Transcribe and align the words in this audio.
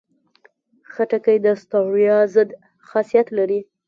خټکی 0.91 1.37
د 1.45 1.47
ستړیا 1.61 2.17
ضد 2.33 2.49
خاصیت 2.89 3.27
لري. 3.37 3.59